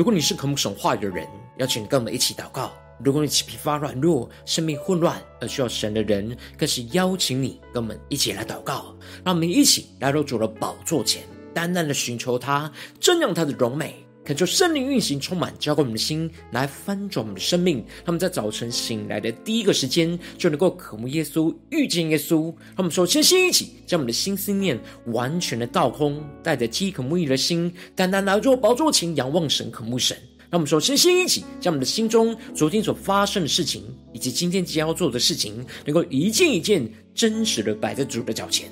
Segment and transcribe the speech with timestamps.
[0.00, 1.28] 如果你是渴慕神话语的人，
[1.58, 2.70] 邀请你跟我们一起祷告；
[3.04, 8.96] 如果你疲乏软弱、生命混乱而需要神的人，更是邀请你跟我们一起来祷告。
[9.22, 14.02] 让我们一起来到主的宝座前，淡淡的寻求他，正仰他的荣美。
[14.30, 17.84] 恳求圣灵运行，充满浇灌我们的心，来翻转我们的生命。
[18.04, 22.44] 他们在早晨醒来的第一个时间，就能够渴慕耶稣，遇见耶稣。
[22.44, 30.16] 让我们首先先一起将我们的心思念完全的倒空，带着饥渴慕义的心，单单来到宝座前仰望神，渴慕神。
[30.48, 38.70] 让我们首先先一起将我们的心中昨天所发生的事情，以及今天将要做的事情，能够一件一件真实的摆在主的脚前。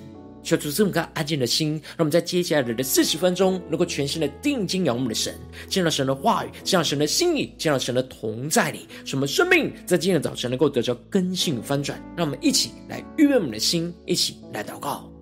[0.49, 5.35] 求主赐我们个安静的心，让我们在接下来的四十分钟，能够全新的定睛仰望我们的神，
[5.69, 12.03] 见到神的话语，见到神的心意，见到神的同在里，使我们生命在今天的早晨能够得着根性翻转。
[12.17, 15.18] 让我们一起来预备我们的心，一起来祷告。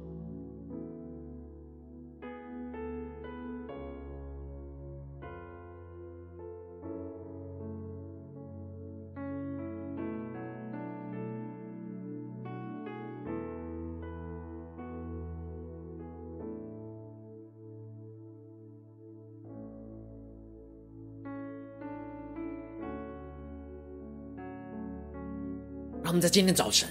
[26.17, 26.89] 们在今天早晨，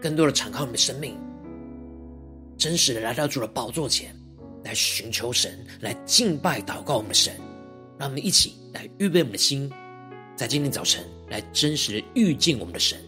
[0.00, 1.16] 更多的敞开我们的生命，
[2.58, 4.12] 真实的来到主的宝座前，
[4.64, 7.32] 来寻求神，来敬拜祷告我们的神。
[7.98, 9.70] 让我们一起来预备我们的心，
[10.34, 12.98] 在今天早晨来真实的遇见我们的神。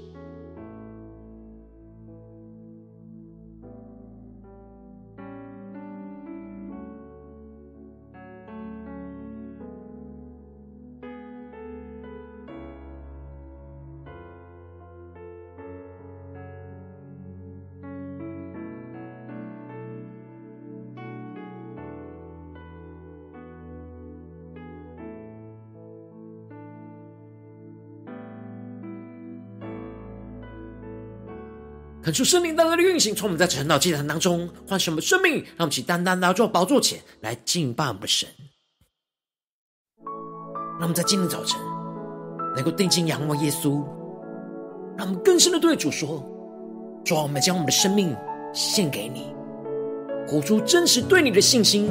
[32.04, 38.28] 恳求圣灵当中的运行，从我们在晨祷祭坛当中唤醒我们生命，让我们起单单来到宝座前来敬拜我们的神。
[40.78, 41.58] 让我们在今天早晨
[42.54, 43.82] 能够定睛仰望耶稣，
[44.98, 46.22] 让我们更深的对主说：
[47.06, 48.14] 主啊，我们将我们的生命
[48.52, 49.34] 献给你，
[50.28, 51.90] 活出真实对你的信心，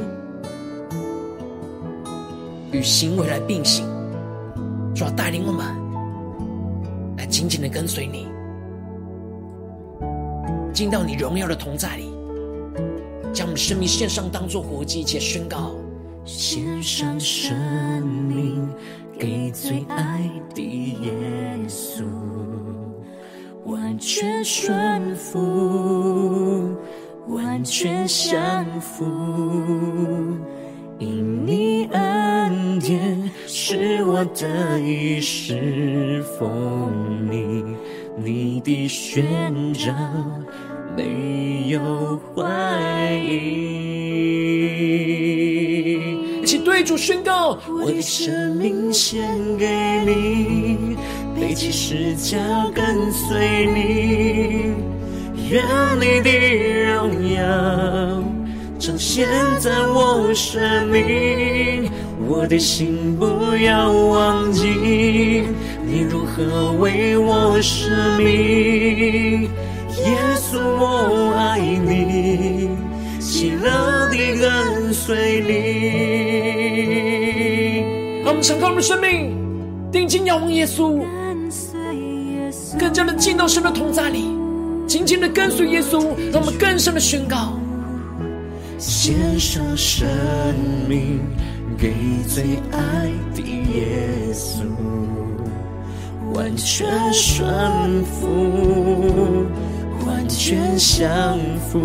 [2.70, 3.84] 与行为来并行。
[4.94, 5.66] 主啊，带领我们
[7.16, 8.32] 来紧紧的跟随你。
[10.74, 12.10] 进到你荣耀的同在里，
[13.32, 15.70] 将我们生命献上，当作活祭，且宣告：
[16.24, 17.56] 献上生
[18.04, 18.68] 命
[19.16, 21.12] 给最爱的耶
[21.68, 22.02] 稣，
[23.64, 26.76] 完全顺服，
[27.28, 29.04] 完全降服，
[30.98, 36.90] 因你恩典是我得以侍奉
[37.30, 37.64] 你，
[38.18, 39.92] 你的宣召。
[40.96, 43.30] 没有怀疑，
[46.42, 49.22] 一起对主宣告：我的生命献
[49.58, 49.66] 给
[50.06, 50.96] 你，
[51.34, 52.38] 背起十架
[52.74, 54.72] 跟随你，
[55.50, 55.64] 愿
[56.00, 56.30] 你的
[56.94, 58.22] 荣耀
[58.78, 59.28] 彰显
[59.58, 61.90] 在我生命。
[62.26, 65.44] 我的心不要忘记，
[65.84, 69.50] 你如何为我舍命。
[70.54, 72.70] 耶稣，我爱你，
[73.18, 75.50] 喜乐的跟随你。
[78.22, 79.36] 让我们敞开我们的生命，
[79.90, 81.02] 定睛仰望耶稣，
[82.78, 84.26] 更加的进到神的同在里，
[84.86, 87.58] 紧紧的跟随耶稣，让我们更深的宣告：
[88.78, 90.06] 献上生
[90.88, 91.20] 命
[91.76, 91.92] 给
[92.28, 94.62] 最爱的耶稣，
[96.32, 99.46] 完全顺服。
[100.06, 101.38] 完全降
[101.70, 101.80] 服，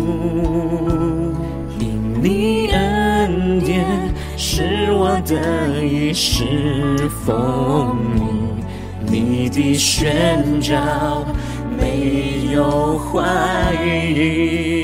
[1.78, 3.84] 因你恩典
[4.36, 7.96] 使我得以侍奉
[9.06, 11.24] 你，你的宣召
[11.78, 14.78] 没有怀疑。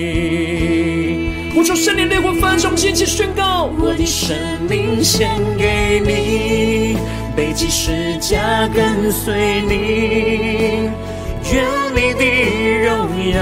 [1.54, 4.36] 呼求圣灵烈火焚烧，坚起宣告：我的生
[4.68, 5.28] 命献
[5.58, 6.96] 给你，
[7.34, 10.90] 背起十架跟随你。
[11.52, 11.64] 愿
[11.94, 12.24] 你的
[12.86, 13.38] 荣耀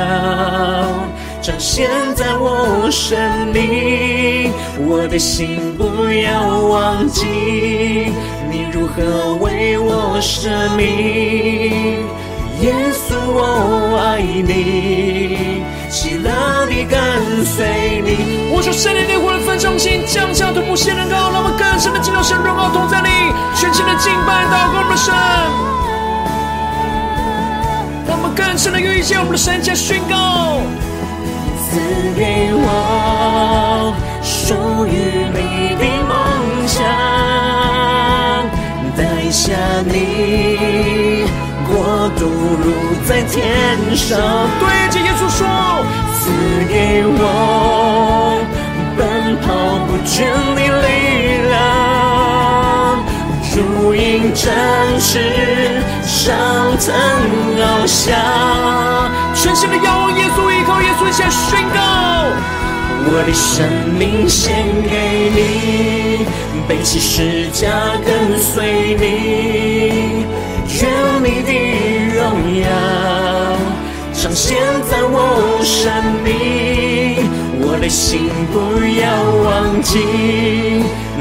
[1.40, 3.18] 彰显在我生
[3.52, 7.26] 命，我的心不要忘记，
[8.50, 12.04] 你如何为我舍命。
[12.60, 16.30] 耶稣，我爱你，喜乐
[16.66, 18.48] 的跟随你。
[18.54, 23.08] 我说圣灵烈火的焚烧，先降下突破性能高，让我们更深的进入神荣耀同在里，
[23.54, 25.12] 全心的敬拜祷告我们的神，
[28.54, 30.60] 更深的遇见我们的神，加宣告。
[31.58, 31.76] 赐
[32.14, 33.92] 给我
[34.22, 34.54] 属
[34.86, 36.14] 于你的梦
[36.68, 36.78] 想，
[38.96, 39.50] 带下
[39.84, 41.26] 你
[41.66, 42.30] 国度
[42.62, 42.70] 如
[43.08, 43.34] 在天
[43.96, 44.22] 上。
[44.60, 44.62] 对
[44.92, 45.42] 着耶稣说，
[46.20, 46.30] 赐
[46.72, 48.38] 给我
[48.96, 49.02] 奔
[49.42, 49.50] 跑
[49.88, 50.14] 不倦
[50.54, 51.23] 的力量，
[53.56, 54.52] 如鹰展
[54.98, 56.34] 翅上
[56.78, 56.94] 腾
[57.56, 58.14] 翱翔。
[59.34, 61.78] 全心的仰望耶稣，依靠耶稣，下宣告：
[63.06, 63.64] 我的生
[63.98, 66.26] 命献给你，
[66.66, 67.68] 背起十架
[68.04, 70.24] 跟随你，
[70.80, 70.82] 愿
[71.22, 71.50] 你的
[72.16, 72.22] 荣
[72.60, 72.64] 耀
[74.12, 74.56] 彰显
[74.90, 75.92] 在我生
[76.24, 76.73] 命。
[77.74, 78.56] 我的心不
[79.00, 79.02] 要
[79.42, 79.98] 忘记，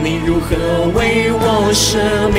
[0.03, 0.55] 你如何
[0.94, 1.97] 为我舍
[2.29, 2.38] 命。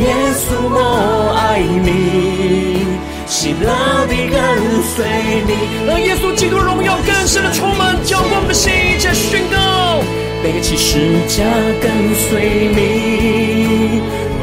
[0.00, 2.86] 耶稣，我爱你。
[3.26, 3.68] 喜乐
[4.08, 4.40] 地跟
[4.82, 5.04] 随
[5.46, 5.52] 你，
[5.86, 10.02] 让耶稣基督荣耀更深的充满，叫我们的心一起宣告，
[10.42, 11.44] 背起十架
[11.82, 14.00] 跟随你，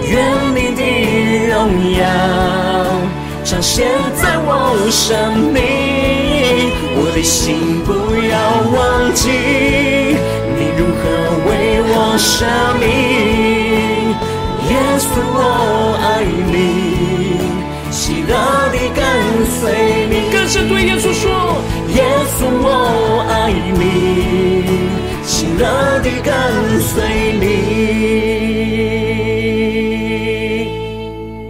[0.07, 0.13] 愿
[0.53, 0.81] 你的
[1.49, 1.57] 荣
[1.97, 2.05] 耀
[3.43, 3.87] 彰显
[4.21, 5.57] 在我生命，
[6.95, 7.89] 我的心不
[8.27, 8.35] 要
[8.73, 8.77] 忘
[9.13, 9.29] 记，
[10.57, 11.01] 你如何
[11.47, 11.49] 为
[11.89, 12.45] 我舍
[12.79, 12.85] 命，
[14.69, 15.39] 耶稣我
[16.03, 16.05] 爱
[16.51, 16.55] 你。
[17.89, 18.33] 喜乐
[18.71, 19.01] 地跟
[19.59, 19.61] 随
[20.09, 21.25] 你，更深对耶稣说：
[21.95, 22.03] 耶
[22.37, 22.65] 稣我
[23.29, 23.85] 爱你，
[25.25, 25.63] 喜乐
[26.01, 26.31] 地跟
[26.81, 26.93] 随
[27.39, 27.45] 你。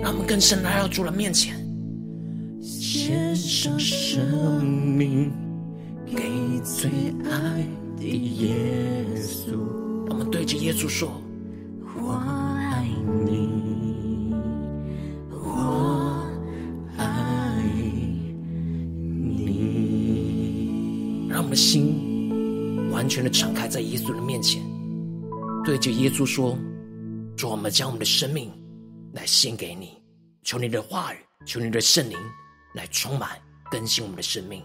[0.01, 1.56] 让我们更深来到主的面前，
[4.97, 5.31] 命
[6.05, 6.89] 给最
[7.29, 7.63] 爱
[7.95, 9.55] 的耶稣。
[10.09, 11.21] 我们对着耶稣说：
[11.95, 12.88] 我爱
[13.25, 13.55] 你。
[15.31, 16.25] 我
[16.97, 17.05] 爱
[21.29, 24.61] 让我们的心完全的敞开在耶稣的面前，
[25.63, 26.57] 对着耶稣说
[27.38, 28.51] ：“主，我们将我们的生命
[29.13, 29.97] 来献给你，
[30.44, 32.17] 求你的话语，求你的圣灵
[32.73, 33.29] 来充满
[33.69, 34.63] 更新我们的生命。”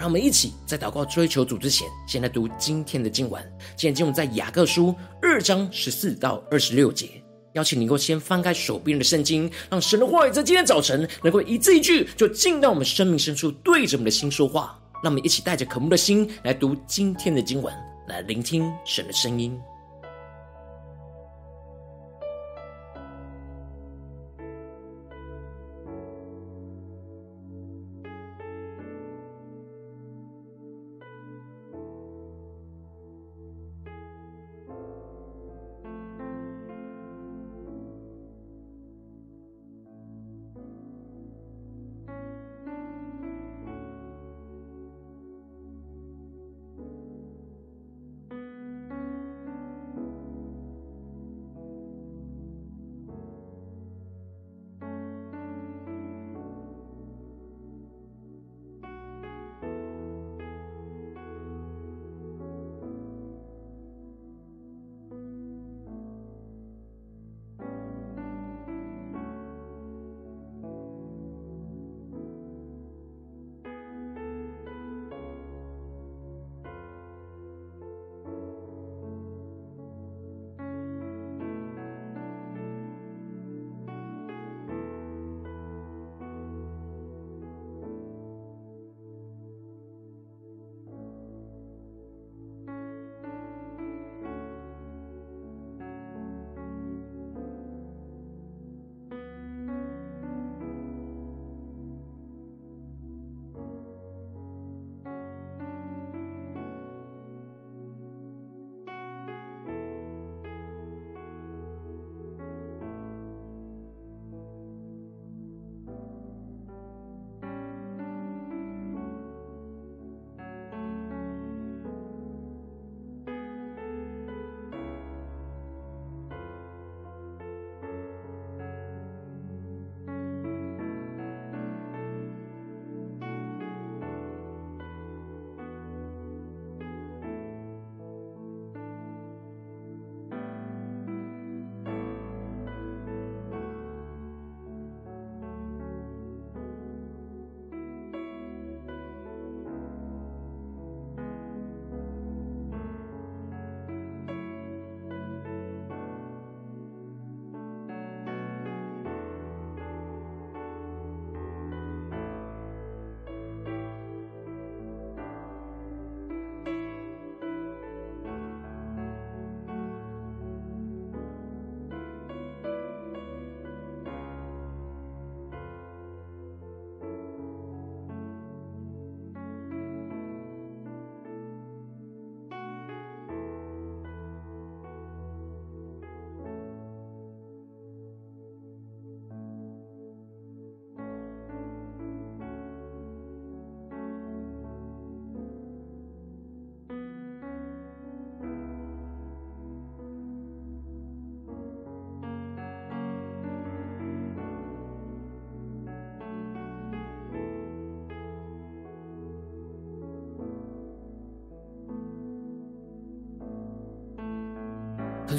[0.00, 3.42] 让我们一起在祷告追求主之前，先来读今天的经文。
[3.76, 7.22] 今天经文在雅各书二章十四到二十六节。
[7.52, 14.74] 邀请你能够先翻开手边的圣经，让神的话语在今天早晨能够一字一句就进到我们生命深处，对着我们的心说话。
[15.02, 17.70] 让我们一起带着渴慕的心来读今天的经文，
[18.08, 19.54] 来聆听神的声音。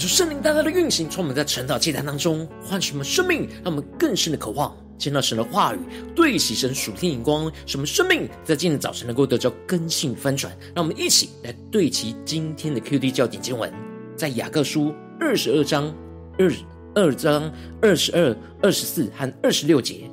[0.01, 5.79] 求圣灵大大的运行，充满在晨祷祭坛当中，唤醒我们生命，让我们更深的渴望见到神的话语，
[6.15, 10.51] 对齐神属天眼光，什么生命在今天早晨能够得到更新翻转。
[10.73, 13.71] 让我们一起来对齐今天的 QD 焦点经文，
[14.15, 15.93] 在雅各书二十二章
[16.39, 16.51] 二
[16.95, 20.09] 二章二十二、二十四和二十六节，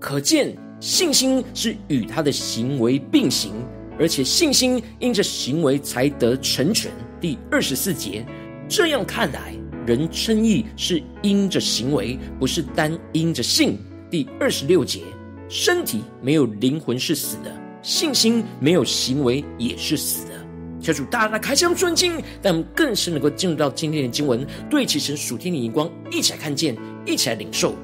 [0.00, 3.50] 可见信心是与他的行为并行，
[3.98, 6.92] 而且信心因着行为才得成全。
[7.20, 8.24] 第二十四节。
[8.72, 9.54] 这样看来，
[9.86, 13.76] 人称义是因着行为，不是单因着信。
[14.10, 15.02] 第二十六节，
[15.46, 20.32] 身体没有灵魂是死的，信心没有行为也是死的。
[20.80, 26.74] 求主大大开箱专经，让我们更是能够进入到今天的经文，对齐神属天的眼光，一起来看见，
[27.04, 27.74] 一起来领受。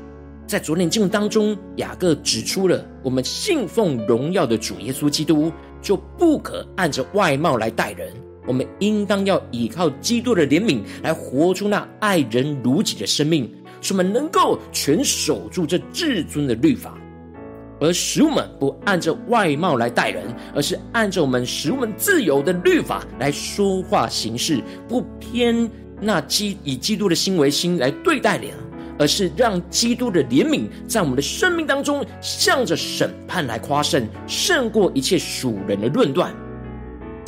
[0.47, 5.52] 在昨天经文当中，雅各指出了我们信奉荣耀的主耶稣基督，
[5.83, 8.11] 就不可按着外貌来待人。
[8.49, 13.49] 我们应当要依靠基督的怜悯，来活出那爱人如己的生命，
[13.83, 16.99] 使我们能够全守住这至尊的律法，
[17.78, 20.25] 而使我们不按照外貌来待人，
[20.55, 28.50] 而是按照我们使我们自由的律法来说话行事，不偏那基以基督的心为心来对待人，
[28.99, 36.35] 而是让基督的怜悯在我们的生命当中，向着审判来夸胜，胜过一切属人的论断。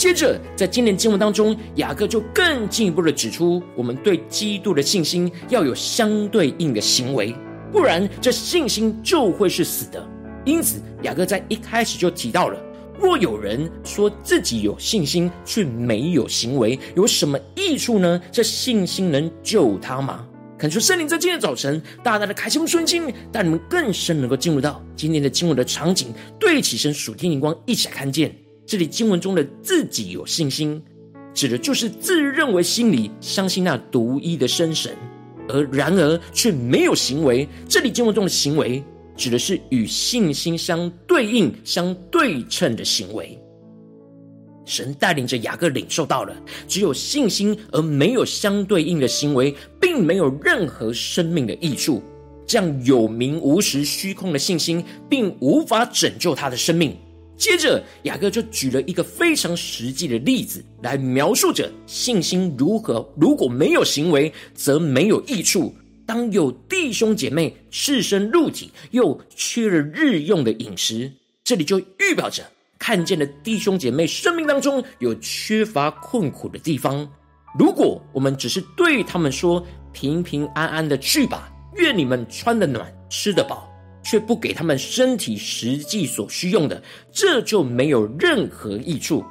[0.00, 7.34] 接着，在今天经文当中，雅各就更进一步的指出，我们对基督的信心要有相对应的行为，
[7.70, 10.02] 不然这信心就会是死的。
[10.46, 12.58] 因此，雅各在一开始就提到了：
[12.98, 18.18] 若有人说自己有信心，却没有行为，有什么益处呢？
[18.32, 20.26] 这信心能救他吗？
[20.56, 28.34] 恳求圣灵在今天早晨大大的开启我们顺经，带你们更深能够进入到今天的经文的场景，对起身属天灵光，一起来看见。
[28.70, 30.80] 这里经文中的自己有信心，
[31.34, 34.96] 指的就是自认为心里相信那独一的生神，
[35.48, 37.48] 而然而却没有行为。
[37.68, 38.80] 这里经文中的行为，
[39.16, 43.36] 指的是与信心相对应、相对称的行为。
[44.64, 46.32] 神带领着雅各领受到了，
[46.68, 52.00] 只有信心而没有相对应的行为，并没有任何生命的益处。
[52.46, 56.96] 这样有名无实、虚空的信心，并无法拯救他的生命。
[57.40, 65.74] 接着，雅各就举了一个非常实际的例子来描述着信心如何，如果没有行为，则没有益处。
[66.04, 71.10] 当有弟兄姐妹赤身露体，又缺了日用的饮食，
[71.42, 72.42] 这里就预表着
[72.78, 77.10] 看见了弟兄姐妹生命当中有缺乏困苦的地方。
[77.58, 83.69] 如果我们只是对他们说平平安安的去吧，愿你们穿得暖，吃得饱。
[84.02, 89.24] 却不给他们身体实际所需用的，这就没有任何益处。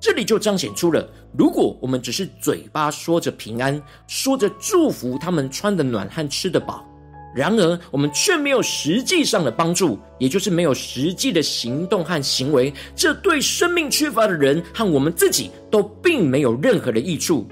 [0.00, 6.86] 这里就彰显出了，如果我们只是嘴巴说着平安，说着祝福他们穿的暖和吃得饱，
[7.34, 17.46] 然而我们却没有实际上的帮助，也就是没有实际的行动和行为，这对生命缺乏的人和我们自己都并没有任何的益处。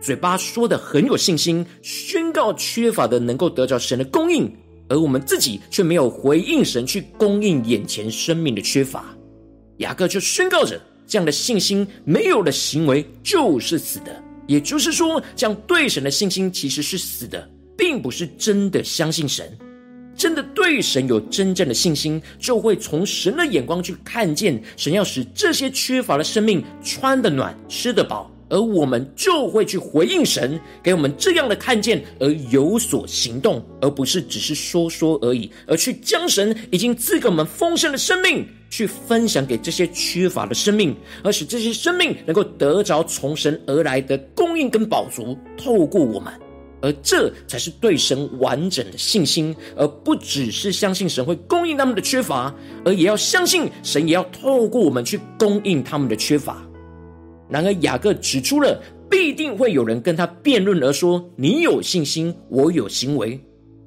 [0.00, 4.52] 嘴巴说得很有信心，宣告缺乏的能够得着神的供应。
[4.88, 9.16] 而我们自己却没有回应神去供应眼前生命的缺乏，
[9.78, 14.22] 雅各就宣告着：这样的信心没有了行为就是死的。
[14.48, 17.48] 也就是说，这样对神的信心其实是死的，
[17.78, 19.56] 并不是真的相信神。
[20.16, 28.30] 真的对神有真正的信心，就会从神的眼光去看见神要使这些缺乏的生命穿得暖、吃得饱。
[28.52, 40.94] 而我们就会去回应神给我们这样的看见，而有所行动，而不是只是说说而已，而去将神已经赐给我们丰盛的生命去分享给这些缺乏的生命，
[41.24, 46.30] 而使这些生命能够得着从神而来的供应跟宝足，透过我们，
[46.82, 52.54] 而这才是对神完整的信心，而不只是相信神会供应他们的缺乏，
[52.84, 56.62] 而也要相信神也要透过我们去供应他们的缺乏。
[57.52, 63.38] 然而，雅各指出了必定会有人跟他辩论，而说：“你有信心，我有行为。”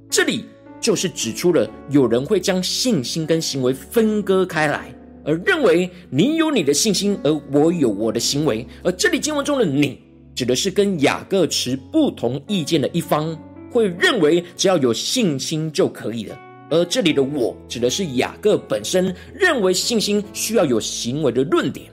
[0.07, 0.45] 这里
[0.79, 4.93] 就是指出了有人会将信心跟行为分割开来，
[5.25, 8.65] 而认为你有你的信心，而我有我的行为。
[8.83, 9.99] 而这里经文中的“你”
[10.35, 13.35] 指的是跟雅各持不同意见的一方，
[13.71, 16.35] 会认为只要有信心就可以了；
[16.69, 21.87] 而这里的“我”指的是雅各本身认为信心需要有行为的论点。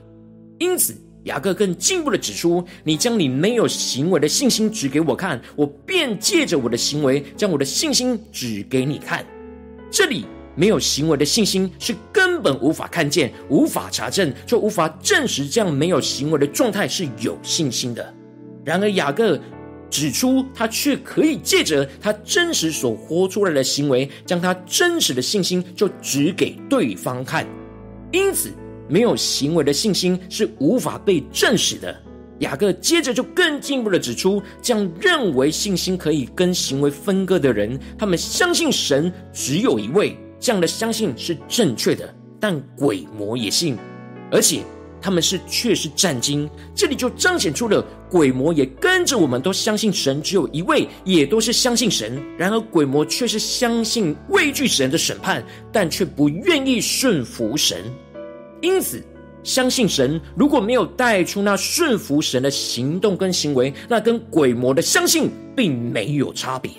[0.59, 9.25] 因此，雅各更进一步的指出：“你将你没有行为的信心指给我看，我便借着我的行为将我的信心指给你看。”
[9.89, 10.25] 这里
[10.55, 18.13] 没有行为的信心是根本无法看见、无法查证，就无法证实这样没有行为的状态是有信心的。
[18.65, 19.39] 然而，雅各
[19.89, 27.47] 指出他却可以借着他真实所活出来的行为，将他真实的信心就指给对方看。
[28.11, 28.51] 因此，
[28.87, 31.95] 没有行为的信心是无法被证实的。
[32.39, 43.77] 雅各接着就更进一步的指出，这样认为信心可以跟行为分割的人，他们相信神只有一位，这样的相信是正确的，但鬼魔也信，
[44.31, 44.61] 而且
[44.99, 46.49] 他们是确实战惊。
[46.75, 52.21] 这里就彰显出了鬼魔也跟着我们都相信神只有一位，也都是相信神。
[52.37, 57.77] 然而鬼魔却是相信畏惧神的审判，但却不愿意顺服神，
[58.63, 58.99] 因此。
[59.43, 66.71] 相信神，如果没有带出那顺服神的行动跟行为，那跟鬼魔的相信并没有差别。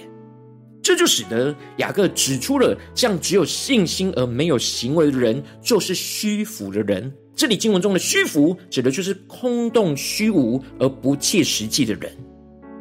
[0.82, 7.12] 这就使得雅各指出了，这样只有信心而没有行为的人，就是虚浮的人。
[7.36, 12.10] 这里经文中的虚浮，指的就是空洞虚无而不切实际的人。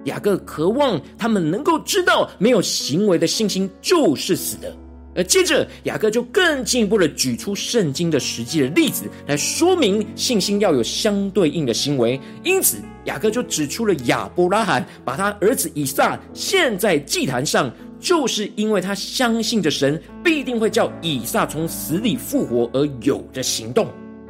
[0.05, 4.73] 雅各渴望他们能够知道，没有行为的信心就是死的。
[5.15, 12.19] 而接着，雅各就更进一步的举出圣经的实际的例子，来说明信心要有相对应的行为。
[12.43, 23.87] 因此，雅各就指出了亚伯拉罕把他儿子以撒献在祭坛上，就是因为他相信着神必定会叫以撒从死里复活而有着行动。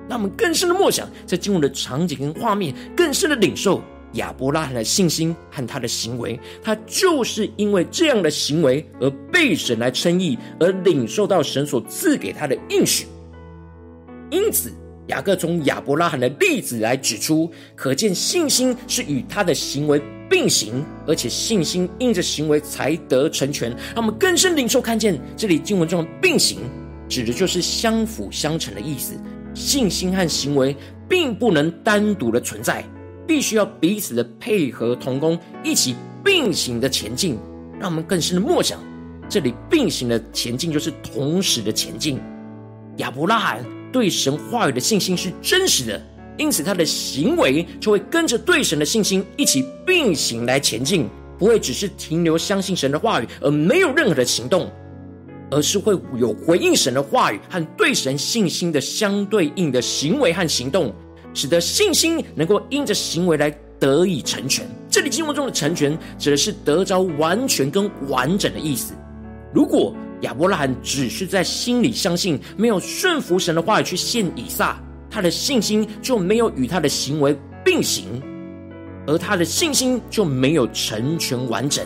[0.10, 3.82] 那我们更深的默想，在进入的场景跟画面，更深的领受。
[4.14, 13.06] 亚伯拉罕的信心和他的行为，他就是因为这样的行为而被神来称义，而领受到神所赐给他的应许。
[14.30, 14.72] 因此，
[15.08, 23.70] 雅各从亚伯拉罕的例子来指出，可见信心是与他的行为并行，而且信心因着行为才得成全。
[23.70, 26.60] 让我们更深领受看见，这里经文中的并行，
[27.08, 29.16] 指的就是相辅相成的意思。
[29.54, 30.76] 信心和行为
[31.08, 32.84] 并不能单独的存在。
[33.28, 37.38] 必须要彼此的配合同工，一起并行的前进。
[37.80, 38.80] 让我们更深的默想，
[39.28, 42.20] 这里并行的前进就是同时的前进。
[42.98, 46.02] 亚伯拉罕对神话语的信心是真实的，
[46.38, 54.72] 因此他的行为就会跟着对神的信心一起并行来前进，不会只是停留相信神的话语而没有任何的行动，
[55.50, 60.94] 而是会有回应神的话语和对神信心的相对应的行为和行动。
[61.34, 64.66] 使得信心能够因着行为来得以成全。
[64.90, 68.94] 这里经文中的成全，指的是得着完全跟完整的意思。
[69.54, 78.06] 如果亚伯拉罕只是在心里相信，没有顺服神的话语去献以撒，他的信心就没有与他的行为并行，
[79.06, 81.86] 而他的信心就没有成全完整。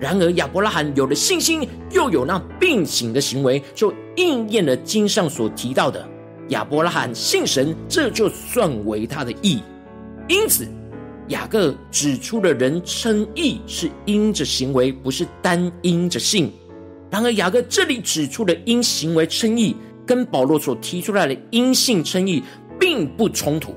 [0.00, 6.06] 然而亚伯拉罕有了信心，又有那并行的行为，就应验了经上所提到的。
[6.48, 9.60] 亚伯拉罕信神，这就算为他的义。
[10.28, 10.66] 因此，
[11.28, 16.52] 雅各指出了人称义是因着行为，不是单因着信。
[17.10, 22.42] 然而，雅各这里指出的因行为称义，跟保罗所提出来的因信称义
[22.78, 23.74] 并不冲突。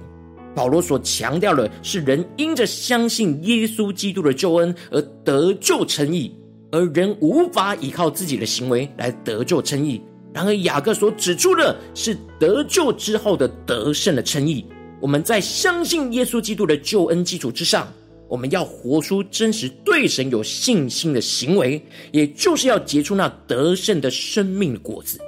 [0.56, 6.36] 保罗所强调的是人因着相信耶稣基督的救恩而得救称义，
[6.72, 10.02] 而人无法依靠自己的行为来得救称义。
[10.34, 14.66] 然而，雅各所指出的是得救之后的得胜的称意。
[15.02, 17.92] 我们在相信耶稣基督的救恩基础之上，
[18.28, 25.20] 我们要活出真实对神有信心的行为，也就是要结出那得胜的生命果子。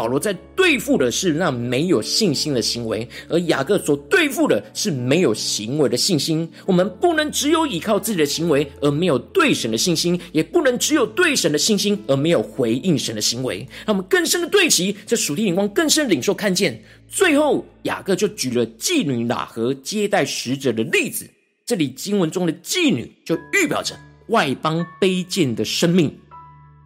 [0.00, 6.50] 保罗在对付的是那没有信心的行为，而雅各所对付的是没有行为的信心。
[6.64, 13.58] 我们不能只有依靠自己的行为而没有对神的信心，也不能只有对神的信心而没有回应神的行为。
[13.84, 16.82] 让我们更深的对齐，在属天眼光更深领受看见。
[17.06, 21.28] 最后，雅各就举了妓女喇和接待使者的例子。
[21.66, 23.94] 这里经文中的妓女，就预表着
[24.28, 26.10] 外邦卑贱的生命。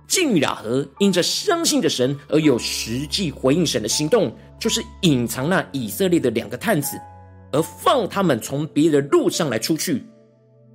[0.09, 6.97] 妓女喇合因着相信着神而有实际回应神的行动，就是隐藏那以色列的两个探子，
[7.53, 10.05] 而放他们从别的路上来出去。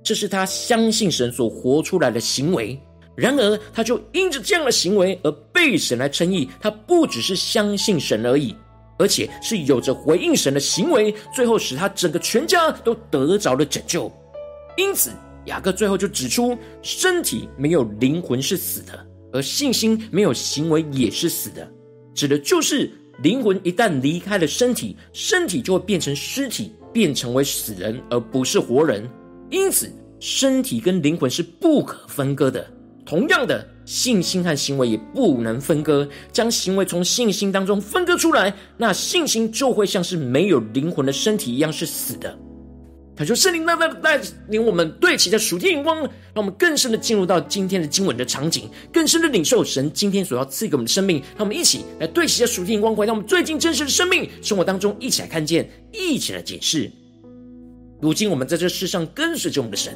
[0.02, 2.80] 这是他相信神所活出来的行为。
[3.16, 6.48] 然而，他就因着这样的行为而被神来称义。
[6.60, 8.56] 他不只是相信神而已，
[8.98, 14.10] 而且是有着回应神的行为，最后使他整个全家都得着了拯救。
[14.76, 15.10] 因此，
[15.46, 19.06] 雅各最后就指出，身体没有灵魂是死的。
[19.32, 21.68] 而信心没有行为也是死的，
[22.14, 22.90] 指的就是
[23.22, 29.08] 灵魂一旦离开了身体，身体就会变成尸体，变成为死人，而不是活人。
[29.50, 32.66] 因此，身体跟灵魂是不可分割的。
[33.06, 36.08] 同样的，信心和行为也不能分割。
[36.30, 42.38] 将行为从信心当中分割出来，那信心就会像是没有灵魂的身体一样是死的。
[43.20, 51.18] 他说圣灵大大带领我们对齐的属天眼光，让我们更深的进入到今天的经文的场景，更深的领受神今天所要赐给我们的生命。
[51.36, 56.90] 让我们一起来对齐的属天眼光，回到我们最近真实的生命生活当中，一起来看见，一起来解释。
[58.00, 59.94] 如今我们在这世上跟随着我们的神，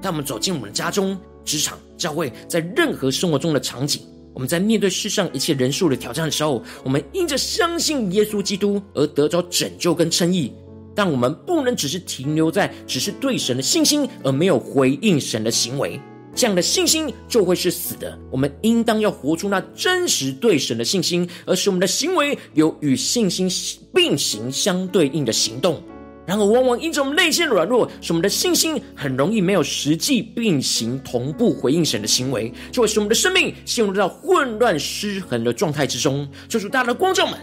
[0.00, 4.00] 当我们走进我们的家中、职场、教会，在任何生活中的场景。
[4.32, 10.54] 我们在面对世上一切人数的挑战的时候，我们因着相信耶稣基督而得着拯救跟称义。
[10.94, 16.00] 但我们不能只是停留在只是对神的信心，而没有回应神的行为。
[16.34, 18.18] 这样的信心就会是死的。
[18.30, 23.50] 我们应当要活出那真实对神的信心，而使我们的行为有与信心
[23.92, 25.82] 并行相对应的行动。
[26.24, 36.26] 然而，往往因着我们内心的软弱，使我们的信心很容易没有实际并行同步回应神的行为，就会使我们的生命陷入到混乱失衡的状态之中。
[36.48, 37.38] 就是大家的光照们，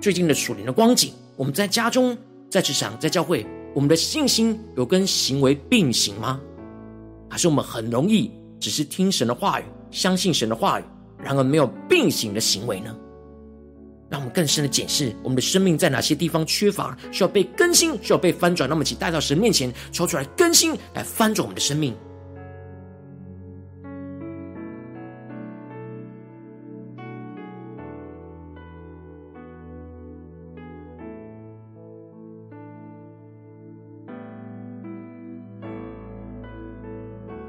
[0.00, 2.18] 最近的属灵的光景，我们在家中、
[2.54, 6.40] 在职场、在教会，我们的信心有跟行为并行吗？
[7.28, 10.84] 还是我们很容易只是听神的话语，相信神的话语，
[11.18, 12.94] 然而没有并行的行为呢？
[14.08, 18.70] 让我们更深的检视我们的生命在哪些地方缺乏，需要被更新，需要被翻转。
[18.70, 21.92] 那么，请带到神面前，抽出来更新，来翻转我们的生命。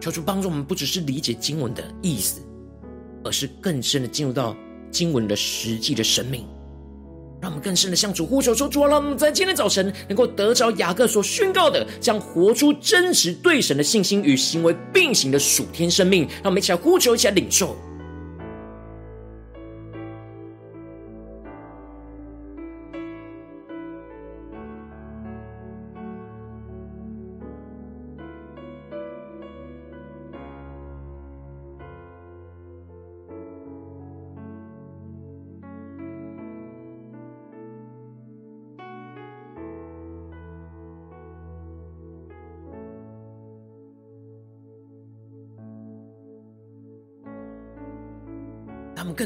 [0.06, 2.40] 求主帮助我们，不只是理解经文的意思，
[3.24, 4.56] 而是更深的进入到
[4.92, 6.46] 经文的实际的生命。
[7.42, 17.76] 让我们更深的向主呼求说：“主啊，让我们在今天早晨能够得着雅各所宣告的，将活出真实对神的信心与行为并行的属天生命。”让我们一起来呼求，一起来领受。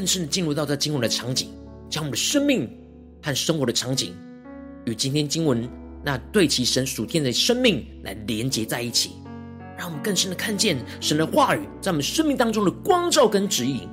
[0.00, 1.50] 更深的进入到这经文的场景，
[1.90, 2.66] 将我们的生命
[3.22, 4.14] 和生活的场景
[4.86, 5.68] 与今天经文
[6.02, 9.10] 那对齐神属天的生命来连接在一起，
[9.76, 13.86] 让我们更深的看见神的话语在我们生命当中的光照跟指引。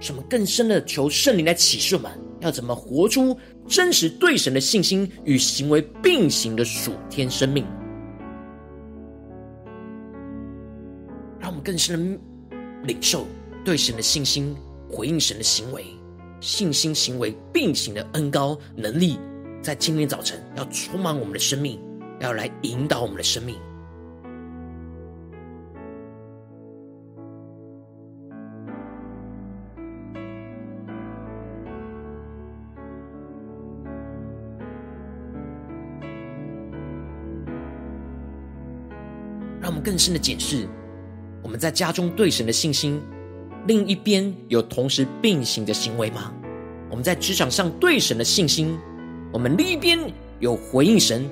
[0.00, 2.10] 什么更深的求圣灵来启示我们，
[2.40, 7.64] 要怎么活出真实对神的信心与行为并行的属天生命，
[11.38, 12.18] 让我们更深
[12.50, 12.56] 的
[12.88, 13.24] 领受。
[13.64, 14.54] 对神的信心，
[14.90, 15.86] 回应神的行为，
[16.38, 19.18] 信心行为并行的恩高能力，
[19.62, 21.80] 在今天早晨要充满我们的生命，
[22.20, 23.56] 要来引导我们的生命。
[39.58, 40.68] 让我们更深的检视
[41.42, 43.00] 我们在家中对神的信心。
[43.66, 46.32] 另一边有同时并行的行为吗？
[46.90, 48.78] 我们在职场上对神的信心，
[49.32, 49.98] 我们另一边
[50.38, 51.28] 有回应神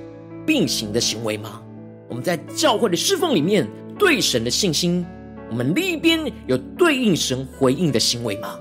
[0.47, 1.63] 并行的行为吗？
[2.09, 3.69] 我们在教会的侍奉里面
[3.99, 5.05] 对神的信心，
[5.51, 8.59] 我们另一边有对应神回应的行为吗？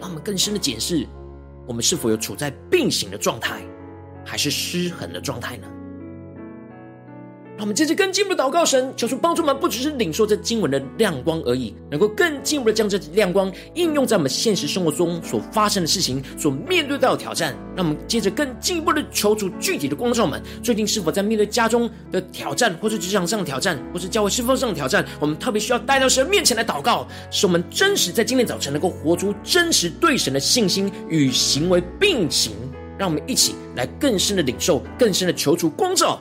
[0.00, 1.06] 让我们更深的检视，
[1.66, 3.62] 我们是否有处在并行的状态，
[4.24, 5.66] 还是失衡的状态呢？
[7.56, 17.56] 让我们接着更进一步的祷告神，求主帮助我们，不只是领受这经文的亮光而已，能够更进一步的将这亮光应用在我们现实生活中所发生的事情、所面对到的挑战。
[17.74, 25.02] 让我们接着更进一步的求主具体的光照们，最近是否在面对家中的挑战，或是职场上的挑战，或是教会侍奉上的挑战？
[25.18, 32.52] 我们特别需要带到神面前来祷告，使我们真实在今天早晨能够活出真实对神的信心与行为并行。
[32.98, 36.20] 让我们一起来更深的领受，更深的求主光照。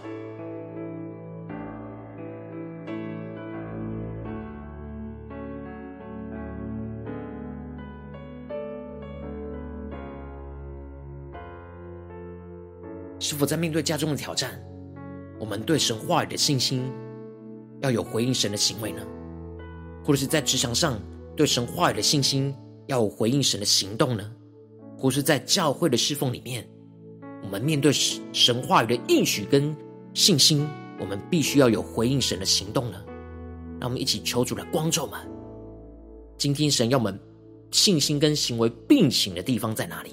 [13.28, 14.52] 是否在面对家中的挑战，
[15.40, 16.84] 我们对神话语的信心
[17.82, 19.02] 要有回应神的行为呢？
[20.04, 21.02] 或者是在职场上
[21.36, 24.32] 对神话语的信心要有回应神的行动呢？
[24.96, 26.64] 或是在教会的侍奉里面，
[27.42, 29.76] 我们面对神话语的应许跟
[30.14, 30.68] 信心，
[31.00, 33.04] 我们必须要有回应神的行动呢？
[33.80, 35.20] 让我们一起求主来光照们，
[36.38, 37.20] 今天神要我们
[37.72, 40.12] 信心跟行为并行的地方在哪里？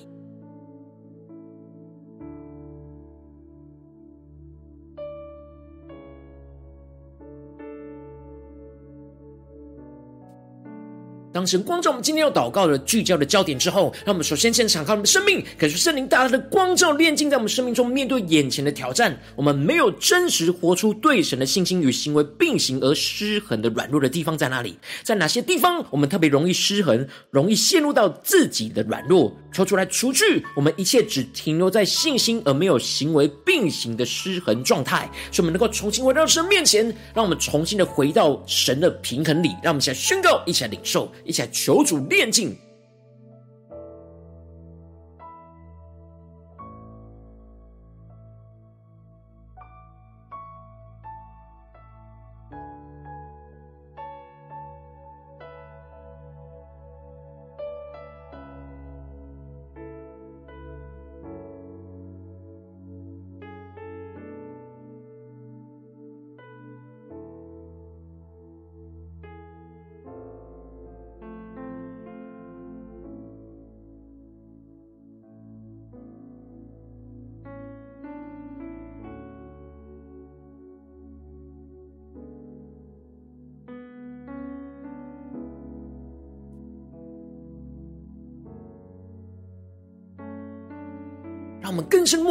[11.32, 17.88] 当神光照我们今天要祷告的聚焦的焦点之后，让我们首先先敞开我们的生命，感受圣灵大大的光照炼净在我们生命中。
[17.88, 24.78] 面对眼前的挑战，我们没有真实活出对神的信心与行为并行而失衡的软弱的地方在哪里？
[25.02, 29.34] 在哪些地方我们特别容易失衡，容易陷入到自己的软弱？
[29.52, 39.50] 求出来除去我们一切只停留在信心而没有行为并行的失衡状态，使我们能够重新回到神面前，让我们重新的回到神的平衡里。
[39.62, 41.10] 让我们一起来宣告，一起来领受。
[41.24, 42.56] 一起来求主炼净。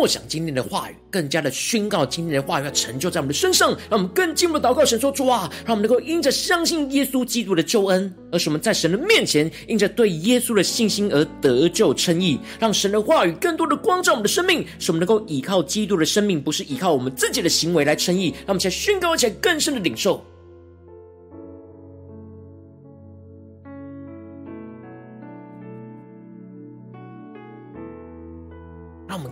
[0.02, 3.70] 默想今天的话语，更加的宣告今天的话语要成就在我们的身上。
[3.88, 12.40] 让我们更进一步祷告，神说：主啊，让我们能够因着相信耶稣基督的救恩，而使我们在神的面前因着对耶稣的信心而得救称义。
[12.60, 18.34] 让神的话语更多的光照我们的生命，使我们能够依靠基督的生命，不是依靠我们自己的行为来称义。
[18.40, 20.26] 让我们一起来宣告，而且更深的领受。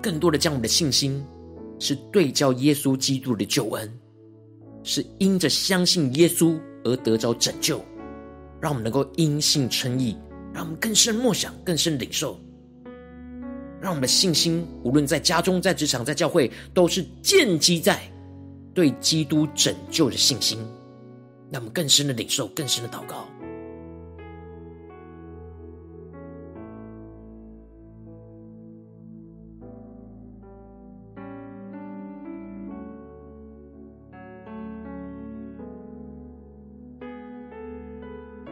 [0.01, 1.23] 更多的将我们的信心
[1.79, 3.99] 是对焦耶稣基督的救恩，
[4.83, 7.83] 是因着相信耶稣而得着拯救，
[8.61, 10.17] 让我们能够因信称义，
[10.53, 12.39] 让我们更深默想、更深领受，
[13.81, 18.01] 让我们的信心无论在家中、在职场、在教会，都是建基在
[18.73, 20.57] 对基督拯救的信心，
[21.51, 23.27] 让我们更深的领受、更深的祷告。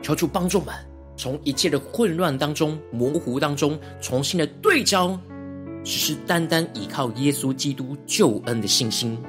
[0.07, 0.73] 求主帮助们，
[1.17, 5.19] 从一切的混乱当中、模糊当中，重新的对焦，
[5.83, 9.21] 只是单单依靠耶稣基督救恩的信心。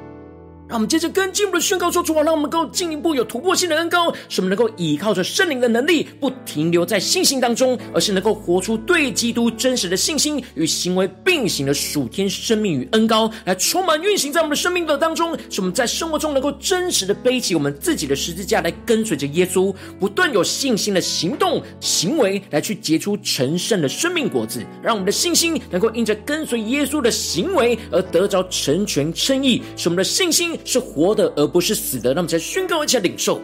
[0.69, 30.58] 让我们接着更进一步的宣告说：主啊，让我们能够进一步有突破性的恩膏，使我们能够依靠着圣灵的能力，不停留在信心当中，而是能够活出对基督真实的信心与行为并行的属天生命与恩膏，来充满运行在我们的生命的当中，使我们在生活中能够真实的背起我们自己的十字架来跟随着耶稣，不断有信心的行动行为来去结出成圣的生命果子，让我们的信心能够因着跟随耶稣的行为而得着成全称义，使我们的信心。
[30.65, 32.15] 是活的，而不是死的。
[32.15, 33.41] 让我们再宣告一下领受，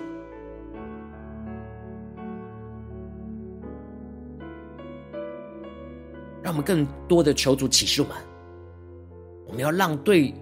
[6.43, 8.17] 让我们更多的求主启示我们。
[9.47, 10.35] 我们要让对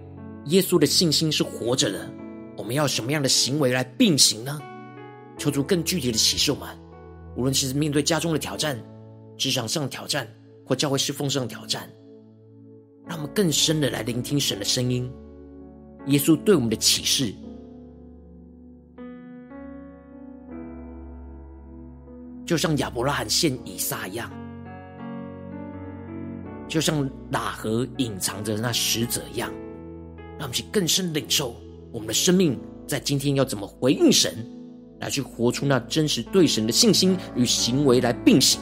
[0.45, 2.09] 耶稣的信心是活着的。
[2.57, 4.59] 我们要什么样的行为来并行呢？
[5.37, 6.69] 求主更具体的启示我们。
[7.35, 8.79] 无论是面对家中的挑战、
[9.37, 10.27] 职场上的挑战，
[10.65, 11.89] 或教会侍奉上的挑战，
[13.07, 15.11] 让我们更深的来聆听神的声音。
[16.07, 17.33] 耶稣对我们的启示，
[22.45, 24.29] 就像亚伯拉罕献以撒一样，
[26.67, 29.49] 就像喇合隐藏着那使者一样，
[30.37, 31.55] 让我们去更深领受
[31.91, 34.45] 我们的生命在今天要怎么回应神，
[34.99, 38.59] 来去活出那真实对神的信心与行为来并行。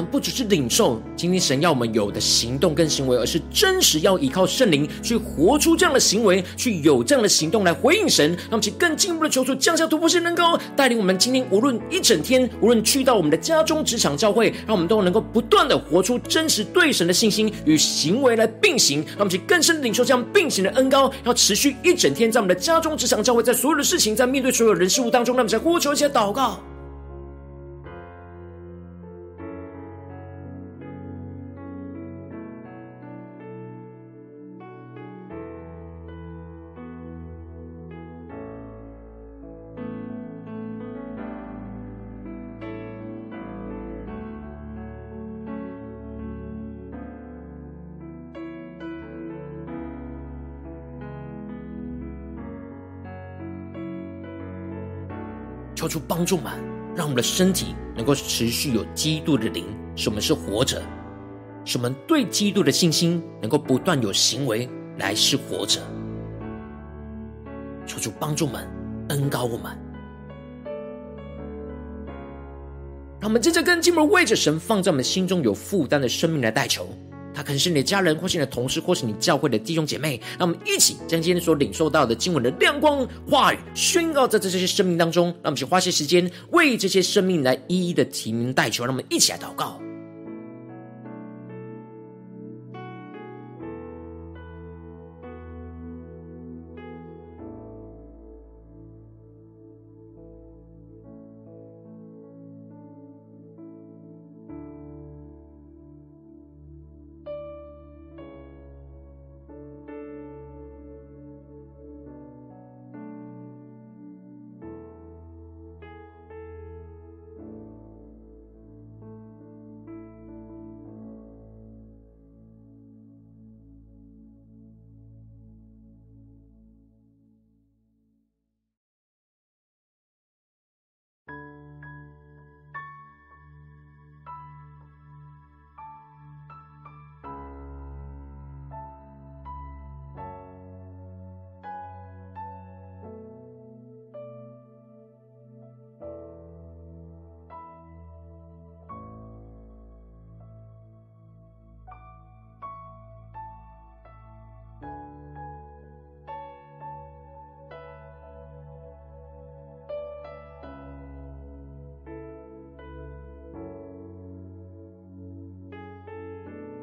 [0.00, 8.30] 们不只是领受今天神要我们有的行动跟行为，而是真实要依靠圣灵去活出这样的行为，去有这样的行动来回应神。
[8.30, 19.00] 让我们去更进一步的求主降下突破性能够带领我们今天无论一整天，无论去到我们的家中、职场、教会，让我们都能够不断的活出真实对神的信心与行为来并行。
[19.08, 26.60] 让我们去更深的领受这样并行的恩膏，要持续一整天在我们的家中、职场、教会，在所有的事情，在面对所有人事物当中，让我们在呼求一些祷告。
[55.88, 56.52] 求主帮助们，
[56.94, 59.64] 让我们的身体能够持续有基督的灵，
[59.96, 60.82] 使我们是活着，
[61.64, 65.80] 使我们对基督的信心能够不断有行为来是活着。
[67.86, 68.68] 求主帮助们，
[69.08, 69.74] 恩膏我们，
[73.18, 76.86] 让我们接着跟进门为着神放在我们心中有负担的生命来代求。
[77.38, 80.20] 他可能是你的家人，或是你的同事，或是你教会的弟兄姐妹。
[80.36, 85.26] 让我们一起将今天所领受到的经文的亮光话语宣告在这些生命当中。
[85.26, 88.84] 让我们去花些时间为这些生命来一一的提名代求。
[88.84, 89.80] 让我们一起来祷告。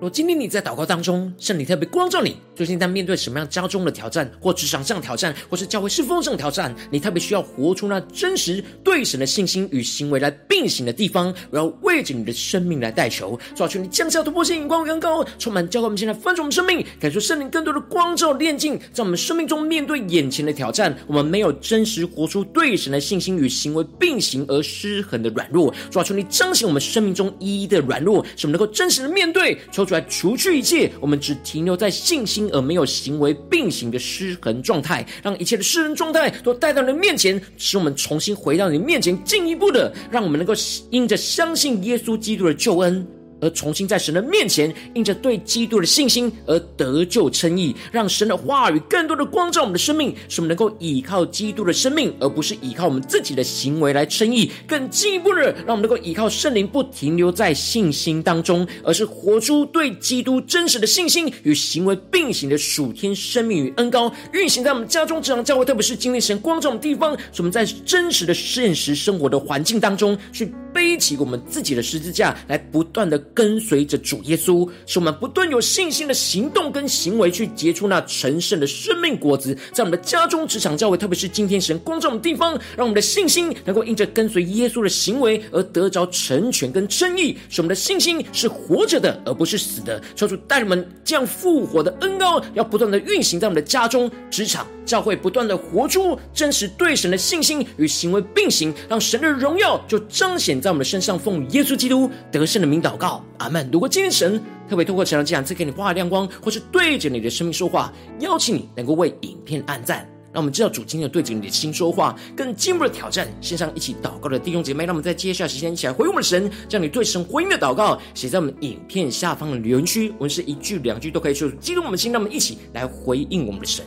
[0.02, 29.58] 若今天你在祷告当中，圣灵特别光照你，最近在面对什么样家中的挑战，或职场上的挑战，或是教会侍奉上的挑战，你特别需要活出那真实对神的信心与行为来并行的地方，我要为着你的生命来代求，抓住你降下突破性眼光，远高充满教会，我们现在翻转生命，感受圣灵更多的光照炼净，在我们生命中面对眼前的挑战，我们没有真实活出对神的信心与行为并行而失衡的软弱，抓住你彰显我们生命中一一的软弱，使我们能够真实的面对。
[29.86, 40.54] 出来，除去一切，我们只停留在信心而没有行为并行的失衡状态，让一切的失衡状态都带到你的面前，使我们重新回到你面前，进一步的，让我们能够
[40.90, 43.06] 因着相信耶稣基督的救恩。
[43.46, 54.52] 而重新在神的面前，因着对基督的信心而得救称义，让神的话语更多的光照我们的生命，使我们能够依靠基督的生命，而不是依靠我们自己的行为来称义。
[54.68, 70.52] 更进一步的，让我们能够依靠圣灵，不停留在信心当中，而是活出对基督真实的信心与行为并行的属天生命与恩膏，运行在我们家中、职场、教会，特别是经历神光照的地方，使我们在真实的现实生活的环境当中去。
[70.76, 90.02] 背起我们自己的十字架，来不断的跟随着主耶稣，使我们不断有信心的行动跟行为，去结出那神圣的生命果子，在我们的家中、职场、教会，特别是今天神光照我们的地方，让我们的信心能够因着跟随耶稣的行为而得着成全跟称义，使我们的信心是活着的，而不是死的。
[90.16, 94.66] 求主带领我们这样复活的恩膏，要不断的运行在我们的家中、职场。
[94.86, 101.18] 教会不断的活出真实对神的信心与行为并行，让神的荣耀就彰显在我们的身上。
[101.18, 103.68] 奉耶稣基督得胜的名祷告，阿门。
[103.72, 113.28] 如果今天神特别透过这样这样赐给你画亮光，或是对着你的生命说话，邀请你能够为影片按赞，让我们知道主今天对着你的心说话，更进一步的挑战。
[113.42, 123.84] 线上一起祷告的弟兄姐妹，让我们在接下来时间一起来回应我们的神，将你对神回应的祷告写在我们影片下方的留言区，无论是一句两句都可以说出激动我们的心，让我们一起来回应我们的神。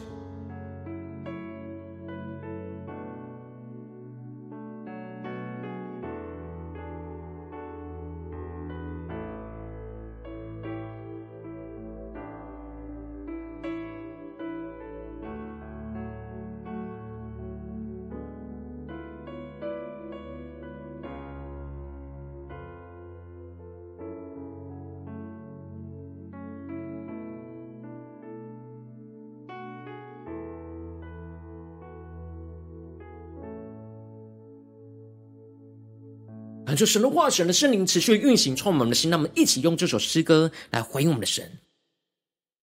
[36.79, 39.11] 就神的话，神的圣灵持续运行，充满我们的心。
[39.11, 41.45] 让我们一起用这首诗歌来回应我们的神，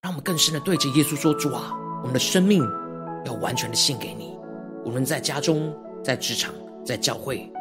[0.02, 2.66] 让我们更深的对着耶稣说：“主啊，我们的生命
[3.26, 4.32] 要完全的献给你，
[4.86, 6.54] 无论在家中、在职场、
[6.86, 7.52] 在教会，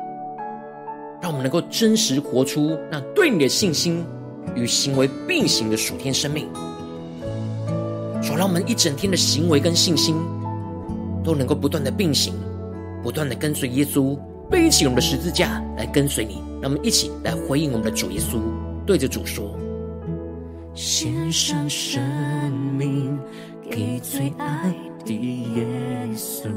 [1.20, 4.05] 让我们能够真实活出那对你的信心
[4.55, 6.46] 与行为并行的属天生命。
[8.22, 10.14] 主，让我们一整天的行为跟信心
[11.24, 12.32] 都能够不断的并行，
[13.02, 14.16] 不断的跟随耶稣。”
[14.51, 16.42] 背起我们的十字架来跟随你。
[16.61, 18.38] 让我们一起来回应我们的主耶稣，
[18.86, 19.55] 对着主说：
[20.72, 22.03] 献上生
[22.78, 23.18] 命
[23.70, 24.74] 给最爱
[25.05, 25.66] 的耶
[26.16, 26.49] 稣，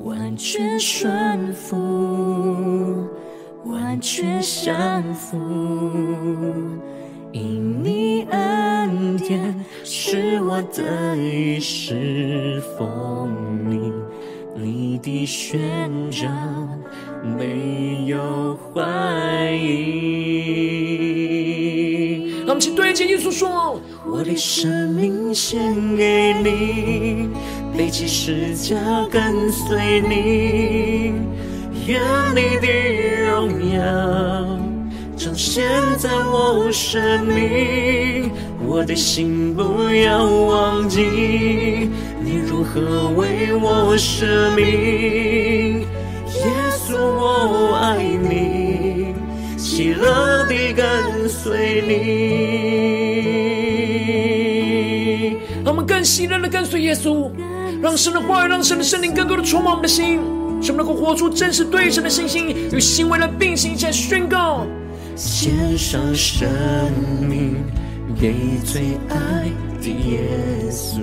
[0.00, 3.08] 完全顺服，
[3.64, 5.38] 完全降服。
[7.32, 13.30] 因你恩典，使我得以侍奉
[13.64, 13.90] 你，
[14.54, 15.60] 你的宣
[16.10, 16.28] 召
[17.38, 19.92] 没有怀疑。
[22.40, 27.30] 让我们请对着耶稣说：我的生命献给你，
[27.76, 28.76] 背起十字架
[29.10, 31.14] 跟随你，
[31.86, 32.02] 愿
[32.34, 32.68] 你的
[33.26, 33.80] 荣耀
[35.16, 35.64] 彰显
[35.96, 38.30] 在我生命，
[38.66, 41.88] 我的心不要忘记
[42.32, 45.82] 你如何为我舍命。
[45.82, 45.84] 耶
[46.70, 49.14] 稣，我爱你，
[49.58, 51.92] 喜乐地跟随你。
[55.62, 57.30] 让我们更喜乐地跟随耶稣，
[57.82, 60.18] 让神的话语，让神的圣灵更多的充满我们的心，
[60.62, 64.66] 使我们能够活出真实对神的信心与行为的并行，一起来宣告。
[65.16, 66.48] 献上生
[67.20, 67.56] 命
[68.18, 69.50] 给最爱
[69.82, 70.20] 的耶
[70.70, 71.02] 稣，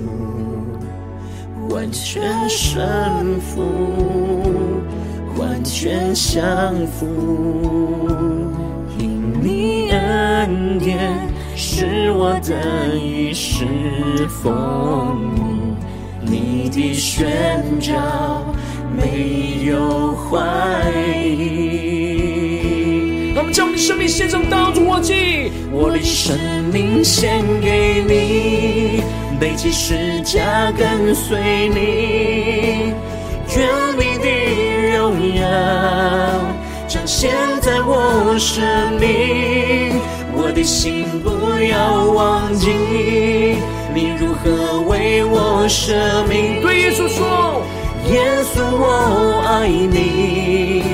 [1.70, 3.62] 完全顺服，
[5.38, 7.06] 完全降服。
[8.98, 13.64] 因你恩典，使我得以侍
[14.28, 15.30] 奉
[16.20, 17.94] 你，你的宣召
[18.96, 20.90] 没有怀
[21.24, 23.32] 疑。
[23.36, 25.52] 我们将我们的生命献上，当作活祭。
[25.72, 26.36] 我的生
[26.72, 29.02] 命献给你，
[29.40, 32.92] 背起十字架跟随你，
[33.56, 33.66] 愿
[33.96, 34.28] 你的
[34.98, 35.42] 荣耀
[36.86, 37.30] 彰显
[37.62, 38.62] 在我生
[39.00, 39.98] 命。
[40.34, 42.68] 我的心不要忘记
[43.94, 45.94] 你如何为我舍
[46.28, 46.60] 命。
[46.60, 47.62] 对耶稣说：
[48.12, 48.20] 耶
[48.54, 50.84] 稣，我爱你。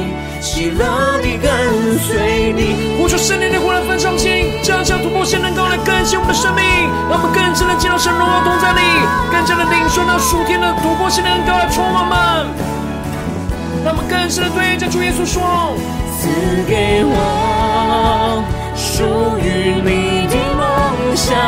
[0.40, 4.16] 喜乐地跟随你，呼求圣灵的火来焚烧
[4.66, 6.64] 心，将这突破性能够来更新我们的生命，
[7.08, 8.82] 让我们更深的见到神荣耀同在里，
[9.30, 12.50] 更加的领受那属天的突破性能够来充满们，
[13.84, 15.40] 让我们更深的对着主耶稣说：
[16.18, 16.26] 赐
[16.66, 18.42] 给我
[18.74, 21.38] 属于你的梦想，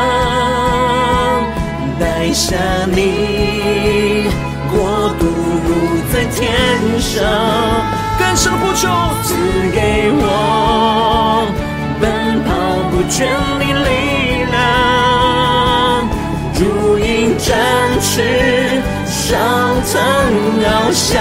[1.99, 2.55] 带下
[2.87, 4.31] 你
[4.71, 5.27] 国度
[5.67, 5.75] 如
[6.15, 6.47] 在天
[7.03, 7.19] 上。
[8.17, 8.87] 更深的呼求，
[9.25, 9.35] 赐
[9.75, 11.49] 给我
[13.09, 13.27] 全
[13.59, 16.09] 力力量，
[16.55, 17.57] 如鹰展
[18.01, 19.39] 翅，上
[19.91, 20.01] 腾
[20.61, 21.19] 翱翔。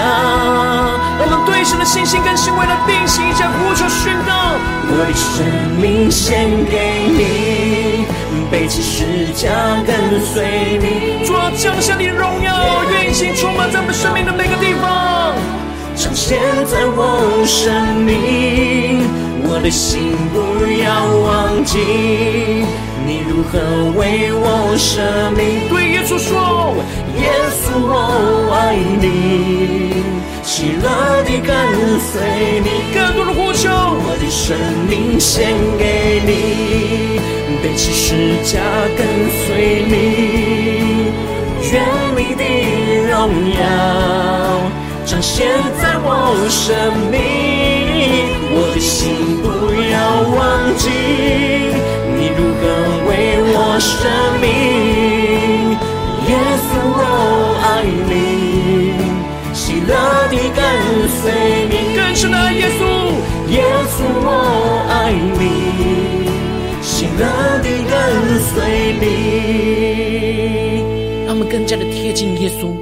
[1.20, 4.32] 我们对神的信心跟行为的并行，将呼求宣告：
[4.90, 5.46] 我的生
[5.82, 8.06] 命献给你，
[8.52, 9.50] 背起十字架
[9.86, 11.26] 跟随你。
[11.26, 12.54] 主啊，降下你的荣耀，
[12.92, 15.17] 运行充满在我们生命的每个地方。
[15.98, 16.38] 彰显
[16.68, 17.74] 在我生
[18.06, 19.02] 命，
[19.42, 20.38] 我的心不
[20.78, 20.86] 要
[21.26, 21.80] 忘记
[23.04, 23.58] 你如何
[23.98, 25.68] 为我舍命。
[25.68, 26.76] 对耶稣说，
[27.18, 30.04] 耶稣我爱你，
[30.44, 30.86] 喜乐
[31.26, 31.50] 地跟
[31.98, 32.94] 随你。
[32.94, 34.56] 更多的呼求，我的生
[34.88, 37.20] 命献给你，
[37.64, 38.62] 背起十字架
[38.96, 39.02] 跟
[39.34, 41.10] 随你，
[41.74, 41.82] 愿
[42.16, 42.44] 你的
[43.10, 43.18] 荣
[43.50, 43.66] 耀。
[45.08, 45.48] 彰显
[45.82, 46.76] 在我生
[47.10, 47.16] 命，
[48.52, 49.48] 我的心不
[49.88, 49.96] 要
[50.36, 50.38] 忘
[50.76, 50.84] 记
[52.12, 52.62] 你如何
[53.08, 53.96] 为我生
[54.42, 54.46] 命。
[56.28, 57.02] 耶稣，我
[57.64, 58.12] 爱你，
[59.54, 59.96] 喜乐
[60.30, 60.60] 地跟
[61.08, 61.24] 随
[61.70, 61.74] 你。
[61.96, 62.84] 更深的耶稣，
[63.50, 64.30] 耶稣，我
[64.92, 65.42] 爱你，
[66.82, 67.24] 喜乐
[67.64, 67.96] 地跟
[68.44, 69.06] 随你。
[71.26, 72.76] 让我们更加的贴近耶稣，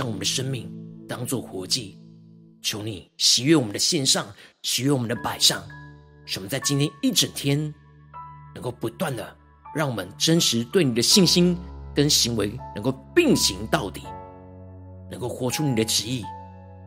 [0.00, 0.72] 献上我们的生命，
[1.06, 1.98] 当做活祭。
[2.62, 4.26] 求你喜悦我们的献上，
[4.62, 5.62] 喜悦我们的摆上。
[6.24, 7.58] 使我们在今天一整天，
[8.54, 9.36] 能够不断的
[9.74, 11.54] 让我们真实对你的信心
[11.94, 14.00] 跟行为能够并行到底，
[15.10, 16.24] 能够活出你的旨意，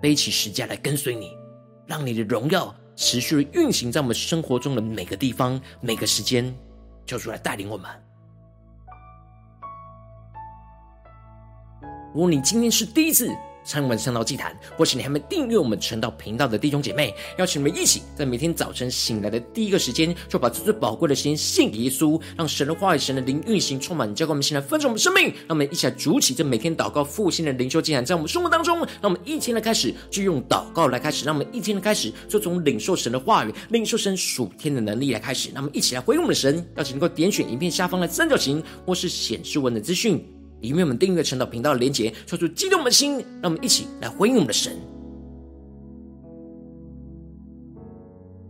[0.01, 1.29] 背起十架来跟随你，
[1.85, 6.51] 让你的荣耀持续的运行在我们生活中的每个地方、每个时间，
[7.05, 7.87] 求主来带领我们。
[12.13, 13.27] 如果你今天是第一次，
[13.65, 25.23] 参与我们晨祷祭坛，或是你还没订阅我们晨祷频道的弟兄姐妹，邀请你们一起在每天早晨醒来的第一个时间，就把这最宝贵的时间献给耶稣，让神的话语、神的灵运行充满，交给我们，现在分盛我们生命。
[25.23, 35.49] 让我们一起来筑起这每天祷告复兴的灵修祭坛，在我们生活当中，让我们一天的开始就用祷告来开始，让我们一天的开始就从领受神的话语、领受神属天的能力来开始。
[35.51, 40.23] 让我们一起来回应我们的神，邀请能够点选影片下方的三角形，或是显示文的资讯。
[40.63, 44.71] 里面我们订阅陈祷频道的连结，说出激动的心，让我们一起来回应我们的神。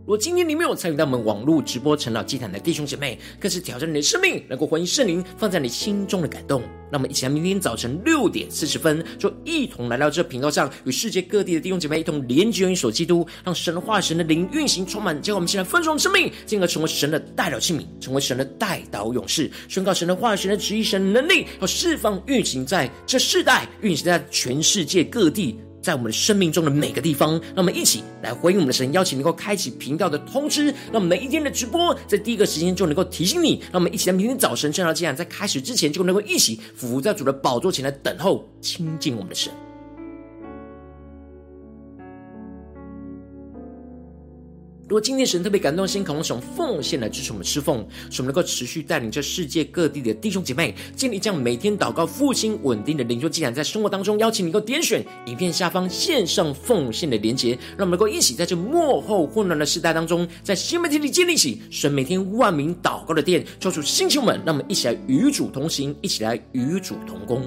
[0.04, 6.60] 如果今天你没有参与到我们网络直播陈老祭坛的弟兄姐妹，更是挑战你的生命，能够回应圣灵放在你心中的感动。
[6.92, 25.58] 那我们一起来，明天早晨六点四十分，就一同来到这频道上，与世界各地的弟兄姐妹一同连接、元首基督，让神的话、神的灵运行充满，将我们现在丰盛生命，进而成为神的代表器皿，成为神的代祷勇士，宣告神的化、神的旨意、神的能力，要释放运行在这世代，运行在全世界各地。
[25.84, 39.52] 在我们的生命中的每个地方，让我们一起来回应我们的神，邀请能够开启频道的通知，让我们每一天的直播在第一个时间就能够提醒你，让我们一起在明天早晨正道这样，在开始之前就能够一起俯伏在主的宝座前来等候亲近我们的神。
[44.86, 47.78] 如果今天神特别感动心，渴望使用奉献来支持我们侍奉，
[48.10, 67.42] 使我们能够持续带领着世界各地的弟兄姐妹建立这样每天祷告复兴稳定的灵修祭坛，在生活当中邀请你能够点选影片下方线上奉献的连结，让我们能够一起在这幕后混乱的时代当中，在新媒体里建立起神每天万名祷告的殿，抽出星球们，让我们一起来与主同行，一起来与主同工。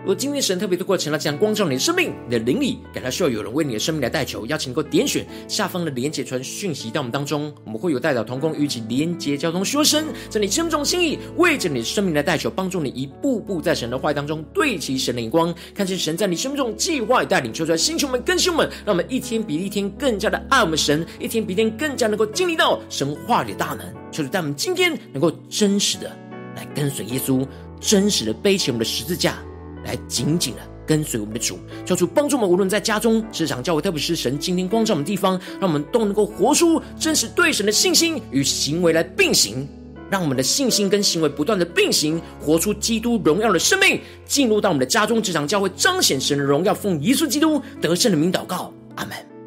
[0.00, 26.16] 如果今天神特别透过晨祷这样光照你的生命，你的灵里感到需要有人为你的生命来代求，邀请能够点选下方的连结传讯息到我们当中，我们会有代表同工与其连结交通说声，在你心中心意为着你的生命来代求，帮助你一步步在神的话语当中对齐神的眼光，看见神在你生命中计划与带领，求出来星球们更新们，让我们一天比一天更加的爱我们神，一天比一天更加能够经历到神话里的大能，求主带我们今天能够真实的
[26.56, 27.46] 来跟随耶稣，
[27.80, 29.36] 真实的背起我们的十字架。
[29.84, 39.68] 来紧紧的跟随我们的主，求主帮助我们，无论在家中、职场、教会，特别是神今天光照我们的地方，让我们都能够活出真实对神的信心与行为来并行，
[40.10, 49.39] 让我们的信心跟行为不断的并行，活出基督荣耀的生命，进入到我们的家中、职场、教会，彰显神的荣耀，奉耶稣基督得胜的名祷告，阿门。